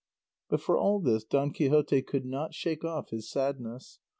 But 0.49 0.61
for 0.61 0.75
all 0.79 0.99
this 0.99 1.23
Don 1.23 1.53
Quixote 1.53 2.01
could 2.01 2.25
not 2.25 2.55
shake 2.55 2.83
off 2.83 3.09
his 3.11 3.29
sadness. 3.29 3.99